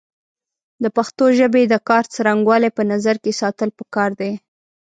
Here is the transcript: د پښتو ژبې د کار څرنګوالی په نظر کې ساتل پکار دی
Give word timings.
د 0.83 0.85
پښتو 0.97 1.25
ژبې 1.37 1.63
د 1.67 1.75
کار 1.89 2.03
څرنګوالی 2.13 2.69
په 2.77 2.83
نظر 2.91 3.15
کې 3.23 3.31
ساتل 3.41 3.69
پکار 3.79 4.09
دی 4.19 4.31